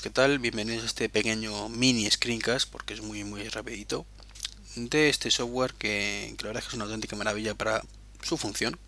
¿qué 0.00 0.08
tal? 0.08 0.38
Bienvenidos 0.38 0.84
a 0.84 0.86
este 0.86 1.08
pequeño 1.10 1.68
mini 1.68 2.10
screencast, 2.10 2.70
porque 2.70 2.94
es 2.94 3.02
muy 3.02 3.24
muy 3.24 3.46
rapidito, 3.50 4.06
de 4.74 5.10
este 5.10 5.30
software 5.30 5.74
que, 5.74 6.34
la 6.38 6.46
verdad 6.46 6.62
es 6.62 6.64
que 6.64 6.68
es 6.70 6.74
una 6.74 6.84
auténtica 6.84 7.14
maravilla 7.14 7.54
para 7.54 7.82
su 8.22 8.38
función. 8.38 8.78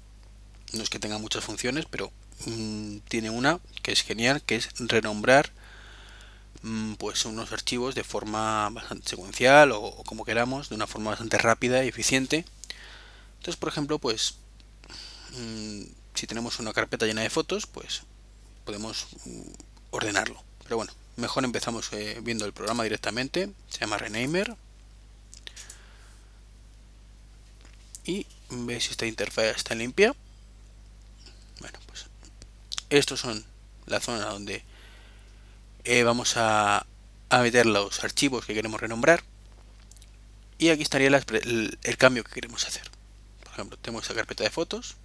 No 0.73 0.83
es 0.83 0.89
que 0.89 0.99
tenga 0.99 1.19
muchas 1.19 1.45
funciones, 1.45 1.85
pero 1.91 2.11
mm, 2.47 2.99
tiene 3.09 3.29
una 3.29 3.61
que 3.83 3.93
es 3.93 4.03
genial, 4.03 4.41
que 4.43 4.57
es 4.57 4.71
renombrar 4.79 5.53
mm, 6.63 6.95
pues 6.95 7.27
unos 7.27 7.53
archivos 7.53 7.95
de 7.95 8.03
forma 8.03 8.71
bastante 8.71 9.07
secuencial 9.07 9.73
o, 9.73 9.83
o, 9.83 10.05
como 10.05 10.25
queramos, 10.25 10.71
de 10.71 10.75
una 10.75 10.87
forma 10.87 11.11
bastante 11.11 11.37
rápida 11.37 11.85
y 11.85 11.89
eficiente. 11.89 12.47
Entonces, 13.39 13.57
por 13.57 13.69
ejemplo, 13.69 13.99
pues 13.99 14.37
mm, 15.39 15.83
si 16.15 16.27
tenemos 16.27 16.61
una 16.61 16.73
carpeta 16.73 17.05
llena 17.05 17.23
de 17.23 17.31
fotos, 17.31 17.67
pues 17.67 18.05
podemos 18.65 19.07
ordenarlo. 19.91 20.43
Pero 20.65 20.77
bueno, 20.77 20.93
mejor 21.17 21.45
empezamos 21.45 21.93
eh, 21.93 22.19
viendo 22.23 22.45
el 22.45 22.53
programa 22.53 22.83
directamente. 22.83 23.51
Se 23.69 23.81
llama 23.81 23.99
Renamer. 23.99 24.57
Y 28.05 28.27
veis 28.51 28.85
si 28.85 28.91
esta 28.91 29.07
interfaz 29.07 29.57
está 29.57 29.75
limpia. 29.75 30.15
Bueno, 31.61 31.79
pues 31.87 32.07
estos 32.91 33.21
son 33.21 33.45
la 33.87 34.01
zona 34.01 34.27
donde 34.27 34.63
eh, 35.85 36.03
vamos 36.03 36.35
a, 36.37 36.87
meter 37.31 37.67
los 37.67 38.05
archivos 38.05 38.45
que 38.45 38.55
queremos 38.55 38.81
renombrar. 38.81 39.23
Y 40.59 40.69
aquí 40.71 40.83
estaría 40.83 41.09
el, 41.09 41.99
cambio 41.99 42.25
que 42.25 42.33
queremos 42.33 42.67
hacer. 42.67 42.85
Por 43.43 43.53
ejemplo, 43.53 43.79
tenemos 43.79 44.05
esta 44.05 44.15
carpeta 44.15 44.45
de 44.45 44.51
fotos. 44.51 44.97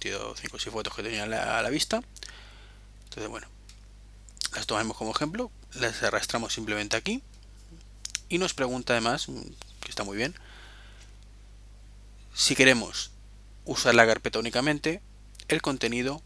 5 0.00 0.18
o 0.18 0.36
6 0.36 0.72
fotos 0.72 0.94
que 0.94 1.02
tenía 1.02 1.24
a 1.24 1.58
a 1.58 1.62
la 1.62 1.70
vista. 1.70 2.02
Entonces, 3.04 3.28
bueno, 3.28 3.46
las 4.54 4.66
tomamos 4.66 4.96
como 4.96 5.12
ejemplo, 5.12 5.50
las 5.74 6.02
arrastramos 6.02 6.52
simplemente 6.52 6.96
aquí 6.96 7.22
y 8.28 8.38
nos 8.38 8.54
pregunta 8.54 8.92
además, 8.92 9.26
que 9.80 9.88
está 9.88 10.04
muy 10.04 10.16
bien, 10.16 10.34
si 12.34 12.54
queremos 12.54 13.10
usar 13.64 13.94
la 13.94 14.06
carpeta 14.06 14.38
únicamente, 14.38 15.02
el 15.48 15.62
contenido 15.62 16.22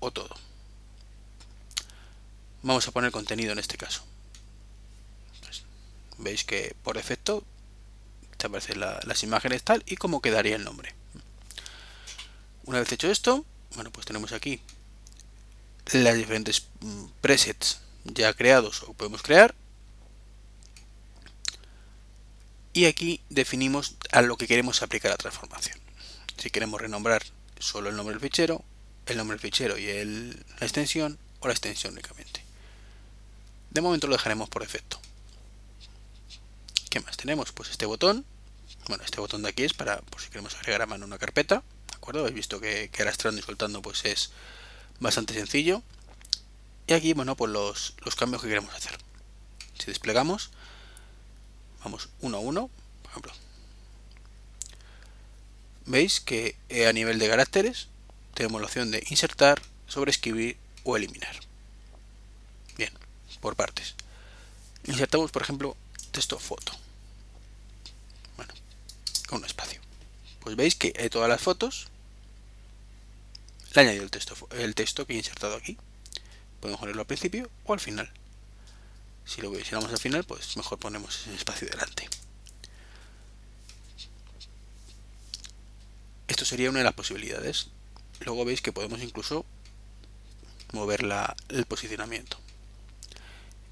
o 0.00 0.10
todo. 0.10 0.34
Vamos 2.62 2.86
a 2.86 2.92
poner 2.92 3.10
contenido 3.10 3.52
en 3.52 3.58
este 3.58 3.76
caso. 3.76 4.04
Pues, 5.42 5.62
veis 6.18 6.44
que 6.44 6.76
por 6.82 6.96
defecto 6.96 7.44
te 8.36 8.46
aparecen 8.46 8.80
la, 8.80 9.00
las 9.04 9.22
imágenes 9.22 9.62
tal 9.62 9.82
y 9.86 9.96
cómo 9.96 10.20
quedaría 10.20 10.56
el 10.56 10.64
nombre. 10.64 10.94
Una 12.64 12.80
vez 12.80 12.92
hecho 12.92 13.10
esto, 13.10 13.44
bueno, 13.74 13.90
pues 13.90 14.06
tenemos 14.06 14.32
aquí 14.32 14.60
las 15.92 16.16
diferentes 16.16 16.68
mm, 16.80 17.06
presets 17.20 17.80
ya 18.04 18.32
creados 18.34 18.82
o 18.84 18.94
podemos 18.94 19.22
crear. 19.22 19.54
Y 22.72 22.86
aquí 22.86 23.20
definimos 23.28 23.96
a 24.12 24.22
lo 24.22 24.36
que 24.36 24.46
queremos 24.46 24.82
aplicar 24.82 25.10
la 25.10 25.16
transformación. 25.16 25.78
Si 26.36 26.50
queremos 26.50 26.80
renombrar 26.80 27.22
solo 27.58 27.88
el 27.88 27.96
nombre 27.96 28.14
del 28.14 28.20
fichero, 28.20 28.62
el 29.06 29.16
nombre 29.16 29.34
del 29.34 29.40
fichero 29.40 29.78
y 29.78 29.88
el, 29.88 30.44
la 30.60 30.66
extensión 30.66 31.18
o 31.40 31.48
la 31.48 31.54
extensión 31.54 31.94
únicamente. 31.94 32.44
De 33.70 33.80
momento 33.80 34.06
lo 34.06 34.14
dejaremos 34.14 34.48
por 34.48 34.62
defecto. 34.62 35.00
¿Qué 36.90 37.00
más 37.00 37.16
tenemos? 37.16 37.52
Pues 37.52 37.70
este 37.70 37.86
botón. 37.86 38.24
Bueno, 38.86 39.02
este 39.04 39.20
botón 39.20 39.42
de 39.42 39.50
aquí 39.50 39.64
es 39.64 39.74
para 39.74 40.00
por 40.02 40.20
si 40.20 40.28
queremos 40.28 40.54
agregar 40.54 40.82
a 40.82 40.86
mano 40.86 41.04
una 41.04 41.18
carpeta. 41.18 41.62
¿De 41.90 41.96
acuerdo? 41.96 42.20
Habéis 42.20 42.36
visto 42.36 42.60
que, 42.60 42.90
que 42.90 43.02
arrastrando 43.02 43.40
y 43.40 43.44
soltando 43.44 43.82
pues 43.82 44.04
es 44.04 44.30
bastante 45.00 45.34
sencillo. 45.34 45.82
Y 46.86 46.92
aquí, 46.94 47.12
bueno, 47.12 47.36
pues 47.36 47.52
los, 47.52 47.94
los 48.04 48.16
cambios 48.16 48.42
que 48.42 48.48
queremos 48.48 48.74
hacer. 48.74 48.96
Si 49.78 49.86
desplegamos, 49.86 50.50
vamos 51.84 52.08
uno 52.20 52.38
a 52.38 52.40
uno, 52.40 52.70
por 53.02 53.10
ejemplo. 53.10 53.32
Veis 55.86 56.20
que 56.20 56.56
eh, 56.68 56.86
a 56.86 56.92
nivel 56.92 57.18
de 57.18 57.28
caracteres 57.28 57.88
tenemos 58.34 58.60
la 58.60 58.66
opción 58.66 58.90
de 58.90 59.04
insertar, 59.10 59.60
sobreescribir 59.86 60.56
o 60.84 60.96
eliminar. 60.96 61.34
Bien, 62.76 62.92
por 63.40 63.56
partes. 63.56 63.94
Insertamos, 64.84 65.30
por 65.30 65.42
ejemplo, 65.42 65.76
texto 66.10 66.38
foto. 66.38 66.72
Bueno, 68.36 68.52
con 69.28 69.38
un 69.38 69.44
espacio. 69.44 69.80
Pues 70.40 70.56
veis 70.56 70.74
que 70.74 70.92
hay 70.98 71.10
todas 71.10 71.28
las 71.28 71.40
fotos 71.40 71.88
le 73.74 73.80
añadido 73.80 74.04
el 74.04 74.10
texto, 74.10 74.34
el 74.52 74.74
texto 74.74 75.06
que 75.06 75.12
he 75.12 75.16
insertado 75.16 75.56
aquí. 75.56 75.76
Podemos 76.60 76.80
ponerlo 76.80 77.02
al 77.02 77.06
principio 77.06 77.50
o 77.64 77.72
al 77.72 77.80
final. 77.80 78.10
Si 79.24 79.42
lo 79.42 79.56
hiciéramos 79.58 79.90
al 79.90 79.98
final, 79.98 80.24
pues 80.24 80.56
mejor 80.56 80.78
ponemos 80.78 81.20
ese 81.20 81.34
espacio 81.34 81.68
delante. 81.68 82.08
Esto 86.28 86.44
sería 86.44 86.70
una 86.70 86.80
de 86.80 86.84
las 86.84 86.94
posibilidades. 86.94 87.68
Luego 88.20 88.44
veis 88.44 88.62
que 88.62 88.72
podemos 88.72 89.02
incluso 89.02 89.44
mover 90.72 91.02
la, 91.02 91.36
el 91.48 91.64
posicionamiento. 91.66 92.38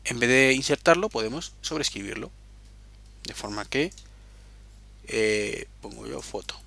En 0.05 0.21
vez 0.21 0.29
de 0.29 0.53
insertarlo, 0.53 1.09
podemos 1.09 1.53
sobreescribirlo. 1.63 2.31
De 3.25 3.35
forma 3.35 3.65
que 3.65 3.93
eh, 5.09 5.69
pongo 5.81 6.07
yo 6.07 6.23
foto 6.23 6.66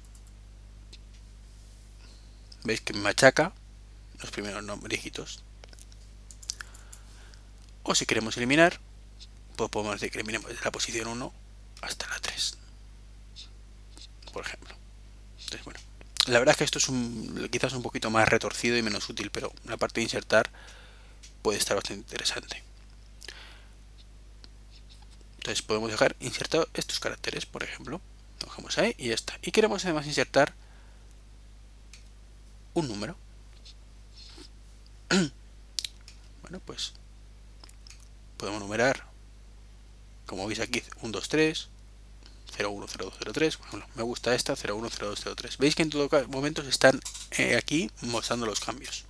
veis 2.70 2.82
que 2.82 2.94
me 2.94 3.02
machaca 3.02 3.52
los 4.22 4.30
primeros 4.32 4.64
dígitos. 4.88 5.44
O 7.84 7.96
si 7.96 8.06
queremos 8.06 8.38
eliminar, 8.38 8.80
pues 9.56 9.70
podemos 9.70 9.96
decir 9.96 10.12
que 10.12 10.20
eliminemos 10.20 10.50
desde 10.50 10.64
la 10.64 10.72
posición 10.72 11.08
1 11.08 11.34
hasta 11.82 12.08
la 12.08 12.20
3. 12.20 12.58
Por 14.32 14.46
ejemplo. 14.46 14.76
Entonces, 15.40 15.66
bueno, 15.66 15.80
la 16.28 16.40
verdad 16.40 16.54
es 16.54 16.58
que 16.58 16.64
esto 16.66 16.78
es 16.78 16.88
un, 16.90 17.50
quizás 17.52 17.74
un 17.74 17.82
poquito 17.82 18.12
más 18.12 18.30
retorcido 18.30 18.78
y 18.78 18.84
menos 18.84 19.10
útil, 19.10 19.32
pero 19.32 19.52
la 19.66 19.78
parte 19.78 20.00
de 20.00 20.04
insertar 20.04 20.52
puede 21.42 21.58
estar 21.58 21.76
bastante 21.76 22.02
interesante. 22.02 22.62
Entonces 25.38 25.64
podemos 25.64 25.90
dejar 25.90 26.16
insertado 26.20 26.70
estos 26.76 27.00
caracteres, 27.00 27.48
por 27.48 27.64
ejemplo. 27.64 28.00
Lo 28.42 28.46
dejamos 28.46 28.78
ahí 28.78 28.94
y 29.00 29.08
ya 29.08 29.16
está. 29.16 29.40
Y 29.42 29.52
queremos 29.52 29.84
además 29.86 30.06
insertar 30.06 30.54
un 32.80 32.88
número. 32.88 33.16
bueno, 36.42 36.60
pues 36.66 36.94
podemos 38.38 38.62
numerar, 38.62 39.06
como 40.26 40.48
veis 40.48 40.60
aquí, 40.60 40.82
1, 41.02 41.12
2, 41.12 41.30
3, 41.30 41.70
0, 42.58 42.72
1, 42.72 42.88
0, 42.90 43.06
2, 43.06 43.14
0, 43.20 43.32
3. 43.34 43.60
Bueno, 43.72 43.86
me 43.96 44.04
gusta 44.04 44.34
esta, 44.36 44.56
0, 44.56 44.76
1, 44.76 44.90
0, 44.92 45.10
2, 45.10 45.20
0, 45.24 45.36
3. 45.36 45.58
Veis 45.58 45.76
que 45.76 45.84
en 45.84 45.90
todo 45.90 46.10
momento 46.28 46.64
se 46.64 46.70
están 46.70 47.00
eh, 47.32 47.56
aquí 47.56 47.92
mostrando 48.02 48.46
los 48.46 48.60
cambios. 48.60 49.06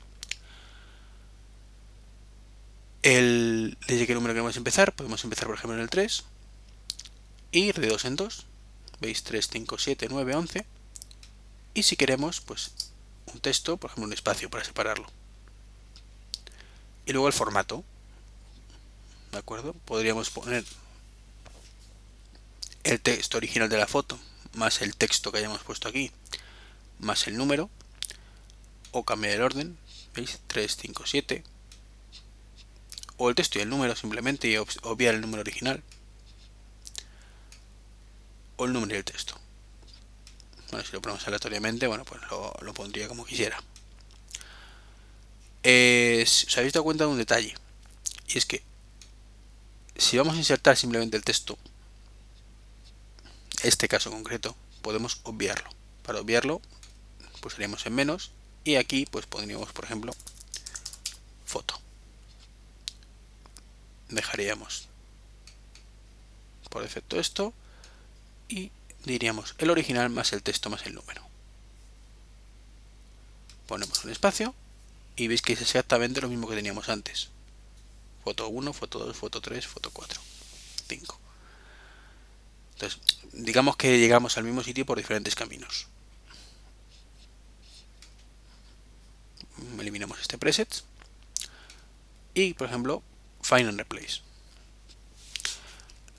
El, 3.02 3.78
desde 3.88 4.06
qué 4.08 4.14
número 4.14 4.34
queremos 4.34 4.58
empezar, 4.58 4.94
podemos 4.94 5.24
empezar 5.24 5.48
por 5.48 5.56
ejemplo 5.56 5.76
en 5.76 5.82
el 5.82 5.90
3 5.90 6.26
y 7.52 7.72
de 7.72 7.88
2 7.88 8.06
en 8.06 8.16
2. 8.16 8.46
Veis 9.00 9.24
3, 9.24 9.48
5, 9.52 9.78
7, 9.78 10.08
9, 10.10 10.36
11. 10.36 10.66
Y 11.74 11.84
si 11.84 11.96
queremos, 11.96 12.42
pues 12.42 12.89
un 13.34 13.40
texto, 13.40 13.78
por 13.78 13.90
ejemplo 13.90 14.06
un 14.06 14.14
espacio 14.14 14.50
para 14.50 14.64
separarlo. 14.64 15.08
Y 17.06 17.12
luego 17.12 17.28
el 17.28 17.34
formato. 17.34 17.84
¿De 19.32 19.38
acuerdo? 19.38 19.74
Podríamos 19.86 20.30
poner 20.30 20.66
el 22.84 23.02
texto 23.02 23.38
original 23.38 23.70
de 23.70 23.78
la 23.78 23.88
foto, 23.88 24.20
más 24.54 24.82
el 24.82 24.96
texto 24.96 25.32
que 25.32 25.40
hayamos 25.40 25.64
puesto 25.64 25.88
aquí, 25.88 26.12
más 27.00 27.28
el 27.28 27.38
número, 27.38 27.70
o 28.92 29.04
cambiar 29.04 29.36
el 29.36 29.42
orden, 29.42 29.78
¿veis? 30.16 30.40
3, 30.48 30.78
5, 30.82 31.04
7, 31.06 31.44
o 33.18 33.30
el 33.30 33.36
texto 33.36 33.60
y 33.60 33.62
el 33.62 33.70
número 33.70 33.96
simplemente 33.96 34.48
y 34.48 34.58
obviar 34.58 35.14
el 35.14 35.22
número 35.22 35.42
original, 35.42 35.84
o 38.58 38.66
el 38.66 38.74
número 38.74 38.96
y 38.96 38.98
el 38.98 39.06
texto. 39.06 39.36
Bueno, 40.72 40.86
si 40.86 40.94
lo 40.94 41.02
ponemos 41.02 41.26
aleatoriamente, 41.28 41.88
bueno, 41.88 42.06
pues 42.06 42.22
lo, 42.30 42.74
pondría 42.74 43.08
como 43.08 43.26
quisiera. 43.26 43.58
os 45.64 46.58
habéis 46.58 46.74
dado 46.74 46.84
cuenta 46.84 47.06
de 47.06 47.10
un 47.10 47.18
detalle. 47.18 47.56
Y 48.28 48.38
es 48.38 48.46
que 48.46 48.64
si 49.98 50.18
vamos 50.18 50.36
a 50.36 50.38
insertar 50.38 50.78
simplemente 50.78 51.18
el 51.18 51.24
texto, 51.24 51.58
este 53.64 53.88
caso 53.88 54.12
concreto, 54.12 54.56
podemos 54.82 55.20
obviarlo. 55.24 55.70
Para 56.04 56.22
obviarlo, 56.22 56.62
pulsaríamos 57.42 57.86
en 57.86 57.96
menos 57.96 58.32
y 58.64 58.76
aquí 58.76 59.06
pues 59.06 59.26
pondríamos, 59.26 59.72
por 59.74 59.86
ejemplo, 59.86 60.14
foto. 61.46 61.80
Dejaríamos 64.10 64.88
por 66.70 66.84
defecto 66.84 67.20
esto 67.20 67.54
y 68.48 68.72
diríamos 69.06 69.56
el 69.58 69.70
original 69.70 70.10
más 70.10 70.34
el 70.34 70.44
texto 70.44 70.70
más 70.70 70.86
el 70.86 70.96
número. 70.96 71.28
Ponemos 73.68 74.04
un 74.04 74.12
espacio 74.12 74.56
y 75.16 75.28
veis 75.28 75.42
que 75.42 75.54
es 75.54 75.62
exactamente 75.62 76.22
lo 76.22 76.30
mismo 76.30 76.48
que 76.48 76.56
teníamos 76.56 76.90
antes. 76.90 77.30
foto 78.24 78.48
1, 78.50 78.74
foto 78.74 79.00
2, 79.00 79.16
foto 79.16 79.42
3, 79.42 79.68
foto 79.68 79.92
4, 79.92 80.22
5. 80.88 81.20
Entonces, 82.74 83.00
digamos 83.34 83.76
que 83.76 84.00
llegamos 84.00 84.38
al 84.38 84.44
mismo 84.46 84.64
sitio 84.64 84.86
por 84.86 84.98
diferentes 84.98 85.36
caminos. 85.36 85.88
Eliminamos 89.80 90.20
este 90.20 90.38
preset. 90.38 90.84
Y, 92.34 92.54
por 92.54 92.68
ejemplo, 92.68 93.04
Find 93.42 93.68
and 93.68 93.80
Replace. 93.80 94.22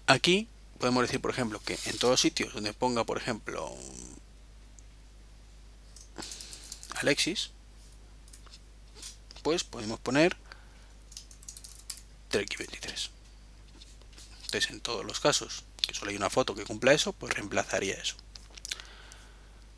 Aquí 0.06 0.48
podemos 0.80 1.02
decir, 1.02 1.20
por 1.20 1.30
ejemplo, 1.30 1.60
que 1.60 1.78
en 1.84 1.98
todos 1.98 2.20
sitios 2.20 2.54
donde 2.54 2.72
ponga, 2.72 3.04
por 3.04 3.18
ejemplo, 3.18 3.72
Alexis, 6.96 7.50
pues 9.42 9.62
podemos 9.62 10.00
poner 10.00 10.36
Trek23. 12.32 13.10
Entonces, 14.44 14.70
en 14.70 14.80
todos 14.80 15.04
los 15.04 15.20
casos 15.20 15.64
que 15.86 15.94
solo 15.94 16.10
hay 16.10 16.16
una 16.16 16.30
foto 16.30 16.54
que 16.54 16.64
cumpla 16.64 16.94
eso, 16.94 17.12
pues 17.12 17.34
reemplazaría 17.34 17.94
eso. 17.94 18.16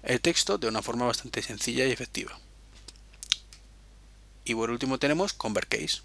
El 0.02 0.20
texto 0.20 0.56
de 0.56 0.68
una 0.68 0.82
forma 0.82 1.06
bastante 1.06 1.42
sencilla 1.42 1.84
y 1.86 1.90
efectiva. 1.90 2.38
Y 4.44 4.54
por 4.54 4.70
último 4.70 4.98
tenemos 4.98 5.32
Convert 5.32 5.68
Case, 5.68 6.02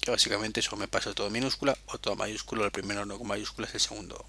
que 0.00 0.10
básicamente 0.10 0.60
eso 0.60 0.76
me 0.76 0.88
pasa 0.88 1.12
todo 1.14 1.30
minúscula 1.30 1.76
o 1.86 1.98
todo 1.98 2.16
mayúscula, 2.16 2.64
el 2.64 2.70
primero 2.70 3.04
no 3.04 3.18
con 3.18 3.26
mayúsculas, 3.26 3.74
el 3.74 3.80
segundo. 3.80 4.24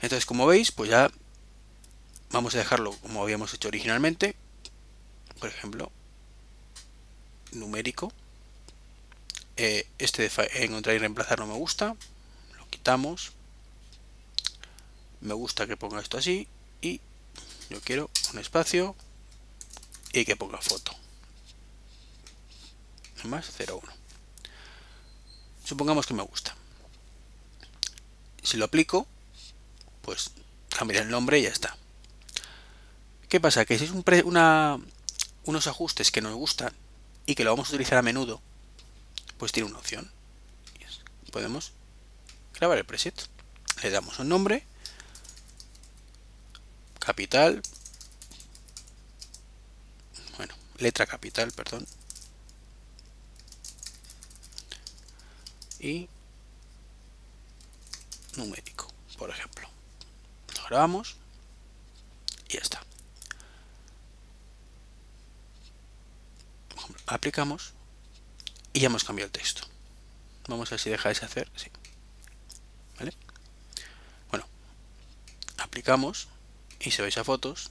Entonces, 0.00 0.26
como 0.26 0.46
veis, 0.46 0.72
pues 0.72 0.90
ya 0.90 1.10
vamos 2.30 2.54
a 2.54 2.58
dejarlo 2.58 2.92
como 2.98 3.22
habíamos 3.22 3.52
hecho 3.54 3.68
originalmente. 3.68 4.36
Por 5.40 5.48
ejemplo, 5.48 5.90
numérico. 7.52 8.12
Eh, 9.56 9.88
este 9.98 10.28
de 10.28 10.64
encontrar 10.64 10.94
y 10.94 10.98
reemplazar 10.98 11.40
no 11.40 11.46
me 11.46 11.54
gusta. 11.54 11.96
Lo 12.56 12.68
quitamos. 12.68 13.32
Me 15.20 15.34
gusta 15.34 15.66
que 15.66 15.76
ponga 15.76 16.00
esto 16.00 16.18
así. 16.18 16.46
Y 16.80 17.00
yo 17.70 17.80
quiero 17.80 18.08
un 18.32 18.38
espacio 18.38 18.94
y 20.12 20.24
que 20.24 20.36
ponga 20.36 20.58
foto. 20.58 20.97
Más 23.24 23.50
01. 23.58 23.80
Supongamos 25.64 26.06
que 26.06 26.14
me 26.14 26.22
gusta. 26.22 26.54
Si 28.42 28.56
lo 28.56 28.64
aplico, 28.64 29.06
pues 30.02 30.30
cambiar 30.76 31.02
el 31.02 31.10
nombre 31.10 31.38
y 31.38 31.42
ya 31.42 31.50
está. 31.50 31.76
¿Qué 33.28 33.40
pasa? 33.40 33.64
Que 33.64 33.78
si 33.78 33.84
es 33.84 33.90
un 33.90 34.04
una, 34.24 34.78
unos 35.44 35.66
ajustes 35.66 36.10
que 36.10 36.22
nos 36.22 36.34
gustan 36.34 36.72
y 37.26 37.34
que 37.34 37.44
lo 37.44 37.50
vamos 37.50 37.68
a 37.68 37.72
utilizar 37.72 37.98
a 37.98 38.02
menudo, 38.02 38.40
pues 39.36 39.52
tiene 39.52 39.68
una 39.68 39.78
opción. 39.78 40.10
Podemos 41.30 41.72
grabar 42.54 42.78
el 42.78 42.86
preset. 42.86 43.28
Le 43.82 43.90
damos 43.90 44.18
un 44.18 44.28
nombre, 44.28 44.64
capital, 46.98 47.62
bueno, 50.36 50.54
letra 50.78 51.06
capital, 51.06 51.52
perdón, 51.52 51.86
y 55.80 56.08
numérico, 58.36 58.92
por 59.16 59.30
ejemplo. 59.30 59.68
Lo 60.56 60.64
grabamos 60.64 61.16
y 62.48 62.54
ya 62.54 62.60
está. 62.60 62.82
Aplicamos 67.06 67.72
y 68.72 68.80
ya 68.80 68.86
hemos 68.86 69.04
cambiado 69.04 69.26
el 69.26 69.32
texto. 69.32 69.62
Vamos 70.46 70.68
a 70.68 70.70
ver 70.72 70.80
si 70.80 70.90
dejáis 70.90 71.20
de 71.20 71.26
hacer. 71.26 71.50
Sí. 71.56 71.70
Bueno, 74.30 74.46
aplicamos 75.58 76.28
y 76.80 76.90
si 76.90 77.02
veis 77.02 77.18
a 77.18 77.24
fotos, 77.24 77.70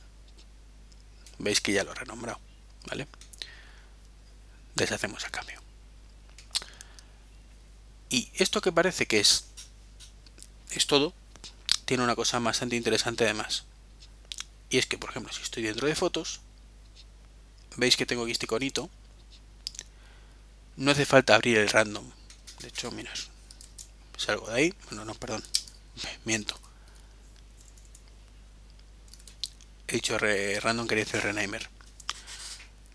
veis 1.40 1.62
que 1.62 1.74
ya 1.74 1.84
lo 1.84 1.92
he 1.92 1.96
renombrado. 1.96 2.40
¿Vale? 2.88 3.08
Deshacemos 4.76 5.24
el 5.24 5.32
cambio. 5.32 5.67
Y 8.10 8.30
esto 8.36 8.62
que 8.62 8.72
parece 8.72 9.06
que 9.06 9.20
es, 9.20 9.46
es 10.72 10.88
todo, 10.88 11.14
tiene 11.86 12.04
una 12.04 12.16
cosa 12.16 12.40
bastante 12.40 12.76
interesante 12.76 13.24
además. 13.24 13.66
Y 14.70 14.78
es 14.78 14.86
que, 14.86 14.98
por 14.98 15.10
ejemplo, 15.10 15.34
si 15.34 15.42
estoy 15.42 15.64
dentro 15.64 15.88
de 15.88 15.96
fotos, 15.96 16.42
veis 17.78 17.96
que 17.96 18.06
tengo 18.06 18.24
aquí 18.24 18.32
este 18.32 18.46
iconito 18.46 18.90
no 20.78 20.92
hace 20.92 21.06
falta 21.06 21.36
abrir 21.36 21.58
el 21.58 21.70
random. 21.70 22.06
De 22.60 22.68
hecho, 22.68 22.92
mirad. 22.92 23.18
Salgo 24.16 24.48
de 24.48 24.56
ahí. 24.56 24.74
Bueno, 24.90 25.06
no, 25.06 25.16
perdón. 25.16 25.44
Miento. 26.24 26.58
He 29.88 29.94
dicho 29.94 30.18
random, 30.18 30.88
quería 30.88 31.06
decir 31.06 31.22
renaimer. 31.22 31.68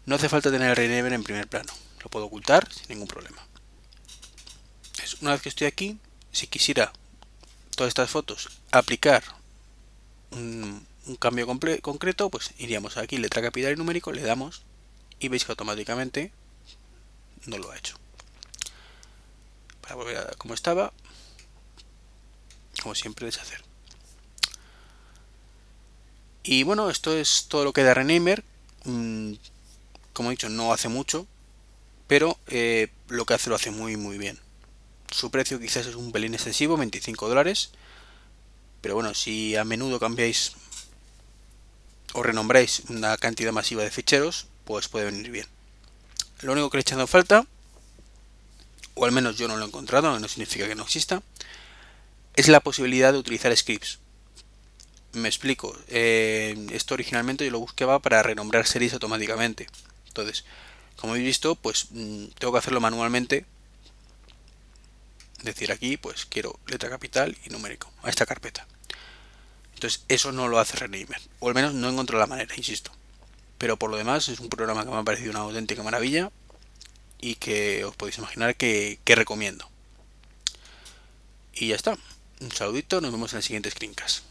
No 0.06 0.14
hace 0.14 0.28
falta 0.28 0.50
tener 0.50 0.70
el 0.70 0.76
renaimer 0.76 1.12
en 1.12 1.24
primer 1.24 1.48
plano. 1.48 1.72
Lo 2.02 2.08
puedo 2.08 2.26
ocultar 2.26 2.72
sin 2.72 2.88
ningún 2.88 3.08
problema. 3.08 3.44
Una 5.20 5.32
vez 5.32 5.42
que 5.42 5.48
estoy 5.48 5.66
aquí, 5.66 5.98
si 6.32 6.46
quisiera 6.46 6.92
todas 7.76 7.88
estas 7.88 8.10
fotos 8.10 8.48
aplicar 8.70 9.22
un, 10.30 10.86
cambio 11.18 11.46
concreto, 11.82 12.30
pues 12.30 12.52
iríamos 12.58 12.96
aquí, 12.96 13.16
letra 13.18 13.42
capital 13.42 13.72
y 13.72 13.76
numérico, 13.76 14.12
le 14.12 14.22
damos 14.22 14.62
y 15.18 15.28
veis 15.28 15.44
que 15.44 15.52
automáticamente 15.52 16.32
no 17.46 17.58
lo 17.58 17.70
ha 17.70 17.76
hecho. 17.76 17.96
Para 19.80 19.96
volver 19.96 20.16
a 20.18 20.26
como 20.38 20.54
estaba, 20.54 20.92
como 22.82 22.94
siempre, 22.94 23.26
deshacer. 23.26 23.62
Y 26.44 26.62
bueno, 26.64 26.90
esto 26.90 27.16
es 27.16 27.46
todo 27.48 27.64
lo 27.64 27.72
que 27.72 27.82
da 27.82 27.94
Renamer. 27.94 28.44
Mm, 28.84 29.34
como 30.12 30.30
he 30.30 30.32
dicho, 30.32 30.48
no 30.48 30.72
hace 30.72 30.88
mucho, 30.88 31.26
pero 32.06 32.38
eh, 32.48 32.88
lo 33.08 33.24
que 33.24 33.34
hace 33.34 33.48
lo 33.48 33.56
hace 33.56 33.70
muy 33.70 33.96
muy 33.96 34.18
bien. 34.18 34.38
Su 35.12 35.30
precio 35.30 35.60
quizás 35.60 35.86
es 35.86 35.94
un 35.94 36.10
pelín 36.10 36.34
excesivo, 36.34 36.76
25 36.76 37.28
dólares. 37.28 37.70
Pero 38.80 38.94
bueno, 38.94 39.14
si 39.14 39.54
a 39.56 39.64
menudo 39.64 40.00
cambiáis 40.00 40.52
o 42.14 42.22
renombráis 42.22 42.82
una 42.88 43.16
cantidad 43.16 43.52
masiva 43.52 43.82
de 43.82 43.90
ficheros, 43.90 44.46
pues 44.64 44.88
puede 44.88 45.06
venir 45.06 45.30
bien. 45.30 45.46
Lo 46.40 46.52
único 46.52 46.70
que 46.70 46.78
le 46.78 46.80
he 46.80 46.82
echado 46.82 47.06
falta, 47.06 47.46
o 48.94 49.04
al 49.04 49.12
menos 49.12 49.36
yo 49.36 49.48
no 49.48 49.56
lo 49.56 49.64
he 49.64 49.68
encontrado, 49.68 50.18
no 50.18 50.28
significa 50.28 50.66
que 50.66 50.74
no 50.74 50.82
exista, 50.82 51.22
es 52.34 52.48
la 52.48 52.60
posibilidad 52.60 53.12
de 53.12 53.18
utilizar 53.18 53.56
scripts. 53.56 53.98
Me 55.12 55.28
explico. 55.28 55.76
Eh, 55.88 56.56
esto 56.72 56.94
originalmente 56.94 57.44
yo 57.44 57.50
lo 57.50 57.60
buscaba 57.60 57.98
para 57.98 58.22
renombrar 58.22 58.66
series 58.66 58.94
automáticamente. 58.94 59.68
Entonces, 60.08 60.44
como 60.96 61.12
habéis 61.12 61.26
visto, 61.26 61.54
pues 61.54 61.88
mm, 61.90 62.26
tengo 62.38 62.52
que 62.52 62.58
hacerlo 62.58 62.80
manualmente. 62.80 63.44
Decir 65.42 65.72
aquí, 65.72 65.96
pues 65.96 66.24
quiero 66.24 66.58
letra 66.66 66.88
capital 66.88 67.36
y 67.44 67.50
numérico 67.50 67.92
a 68.02 68.10
esta 68.10 68.26
carpeta. 68.26 68.66
Entonces, 69.74 70.04
eso 70.08 70.30
no 70.30 70.46
lo 70.46 70.60
hace 70.60 70.76
Renamer. 70.76 71.20
O 71.40 71.48
al 71.48 71.54
menos 71.54 71.74
no 71.74 71.88
encontrado 71.88 72.20
la 72.20 72.28
manera, 72.28 72.54
insisto. 72.56 72.92
Pero 73.58 73.76
por 73.76 73.90
lo 73.90 73.96
demás 73.96 74.28
es 74.28 74.38
un 74.38 74.48
programa 74.48 74.84
que 74.84 74.90
me 74.90 74.96
ha 74.96 75.02
parecido 75.02 75.30
una 75.30 75.40
auténtica 75.40 75.82
maravilla 75.82 76.30
y 77.20 77.36
que 77.36 77.84
os 77.84 77.96
podéis 77.96 78.18
imaginar 78.18 78.56
que, 78.56 79.00
recomiendo. 79.06 79.68
Y 81.52 81.68
ya 81.68 81.76
está. 81.76 81.98
Un 82.40 82.52
saludito, 82.52 83.00
nos 83.00 83.12
vemos 83.12 83.32
en 83.32 83.38
el 83.38 83.42
siguiente 83.42 83.70
screencast. 83.70 84.24